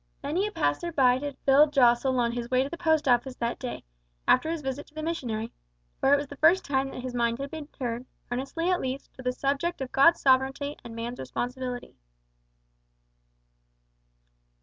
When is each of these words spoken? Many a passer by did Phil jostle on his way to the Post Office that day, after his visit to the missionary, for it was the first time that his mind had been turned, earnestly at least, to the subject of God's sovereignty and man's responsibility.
Many 0.23 0.47
a 0.47 0.51
passer 0.51 0.91
by 0.91 1.19
did 1.19 1.37
Phil 1.45 1.67
jostle 1.67 2.19
on 2.19 2.31
his 2.31 2.49
way 2.49 2.63
to 2.63 2.69
the 2.69 2.75
Post 2.75 3.07
Office 3.07 3.35
that 3.35 3.59
day, 3.59 3.83
after 4.27 4.49
his 4.49 4.63
visit 4.63 4.87
to 4.87 4.95
the 4.95 5.03
missionary, 5.03 5.53
for 5.99 6.11
it 6.11 6.17
was 6.17 6.25
the 6.25 6.37
first 6.37 6.65
time 6.65 6.89
that 6.89 7.01
his 7.03 7.13
mind 7.13 7.37
had 7.37 7.51
been 7.51 7.67
turned, 7.67 8.07
earnestly 8.31 8.71
at 8.71 8.81
least, 8.81 9.13
to 9.13 9.21
the 9.21 9.31
subject 9.31 9.79
of 9.79 9.91
God's 9.91 10.19
sovereignty 10.19 10.75
and 10.83 10.95
man's 10.95 11.19
responsibility. 11.19 11.95